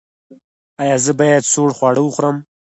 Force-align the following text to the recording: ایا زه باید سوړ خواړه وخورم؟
ایا 0.81 0.95
زه 1.05 1.11
باید 1.19 1.43
سوړ 1.53 1.69
خواړه 1.77 2.01
وخورم؟ 2.03 2.37